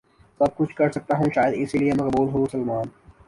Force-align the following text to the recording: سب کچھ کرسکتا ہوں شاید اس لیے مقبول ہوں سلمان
سب 0.39 0.55
کچھ 0.57 0.75
کرسکتا 0.75 1.17
ہوں 1.17 1.29
شاید 1.35 1.53
اس 1.57 1.75
لیے 1.75 1.91
مقبول 1.93 2.27
ہوں 2.29 2.45
سلمان 2.51 2.87